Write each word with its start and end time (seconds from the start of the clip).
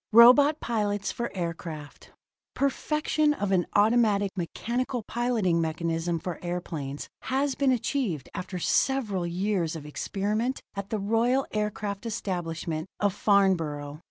ROBOT 0.13 0.59
PILOTS 0.59 1.11
FOR 1.11 1.29
AIRCRAFT 1.37 2.09
Perfection 2.55 3.35
of 3.35 3.51
an 3.51 3.67
automatic 3.75 4.31
mechanical 4.35 5.03
piloting 5.07 5.61
mechanism 5.61 6.17
for 6.17 6.39
airplanes 6.43 7.07
has 7.25 7.53
been 7.53 7.71
achieved 7.71 8.27
after 8.33 8.57
several 8.57 9.27
years 9.27 9.75
of 9.75 9.85
experiment 9.85 10.59
at 10.73 10.89
the 10.89 10.97
royal 10.97 11.45
aircraft 11.51 12.07
establishment 12.07 12.87
of 12.99 13.13
Farnborough. 13.13 13.99